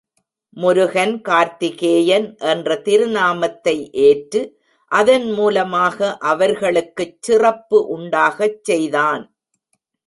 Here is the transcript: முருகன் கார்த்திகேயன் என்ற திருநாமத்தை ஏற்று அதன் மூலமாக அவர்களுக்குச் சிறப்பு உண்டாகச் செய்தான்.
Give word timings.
முருகன் 0.57 1.21
கார்த்திகேயன் 1.21 2.25
என்ற 2.43 2.75
திருநாமத்தை 2.85 3.75
ஏற்று 3.99 4.41
அதன் 4.91 5.29
மூலமாக 5.31 6.17
அவர்களுக்குச் 6.23 7.17
சிறப்பு 7.21 7.79
உண்டாகச் 7.87 8.63
செய்தான். 8.63 9.23